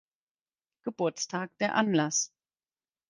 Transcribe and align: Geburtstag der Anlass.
Geburtstag 0.81 1.55
der 1.59 1.75
Anlass. 1.75 2.33